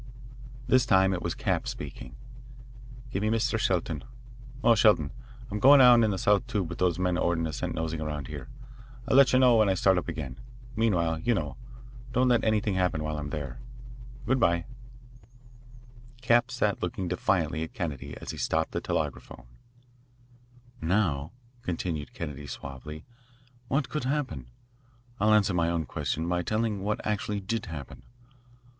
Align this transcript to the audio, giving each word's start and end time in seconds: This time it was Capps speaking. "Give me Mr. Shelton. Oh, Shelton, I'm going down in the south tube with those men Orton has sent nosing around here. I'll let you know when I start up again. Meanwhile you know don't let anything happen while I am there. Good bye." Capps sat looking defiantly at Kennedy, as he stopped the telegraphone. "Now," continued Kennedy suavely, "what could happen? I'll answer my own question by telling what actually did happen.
This 0.67 0.87
time 0.87 1.13
it 1.13 1.21
was 1.21 1.35
Capps 1.35 1.69
speaking. 1.69 2.15
"Give 3.11 3.21
me 3.21 3.29
Mr. 3.29 3.59
Shelton. 3.59 4.03
Oh, 4.63 4.73
Shelton, 4.73 5.11
I'm 5.51 5.59
going 5.59 5.77
down 5.77 6.03
in 6.03 6.09
the 6.09 6.17
south 6.17 6.47
tube 6.47 6.69
with 6.69 6.79
those 6.79 6.97
men 6.97 7.19
Orton 7.19 7.45
has 7.45 7.57
sent 7.57 7.75
nosing 7.75 8.01
around 8.01 8.25
here. 8.27 8.49
I'll 9.07 9.15
let 9.15 9.31
you 9.31 9.37
know 9.37 9.57
when 9.57 9.69
I 9.69 9.75
start 9.75 9.99
up 9.99 10.07
again. 10.07 10.39
Meanwhile 10.75 11.19
you 11.19 11.35
know 11.35 11.55
don't 12.13 12.29
let 12.29 12.43
anything 12.43 12.73
happen 12.73 13.03
while 13.03 13.15
I 13.15 13.19
am 13.19 13.29
there. 13.29 13.59
Good 14.25 14.39
bye." 14.39 14.65
Capps 16.23 16.55
sat 16.55 16.81
looking 16.81 17.07
defiantly 17.07 17.61
at 17.61 17.75
Kennedy, 17.75 18.17
as 18.17 18.31
he 18.31 18.37
stopped 18.37 18.71
the 18.71 18.81
telegraphone. 18.81 19.45
"Now," 20.81 21.31
continued 21.61 22.15
Kennedy 22.15 22.47
suavely, 22.47 23.05
"what 23.67 23.87
could 23.89 24.05
happen? 24.05 24.47
I'll 25.19 25.35
answer 25.35 25.53
my 25.53 25.69
own 25.69 25.85
question 25.85 26.27
by 26.27 26.41
telling 26.41 26.81
what 26.81 27.05
actually 27.05 27.39
did 27.39 27.67
happen. 27.67 28.01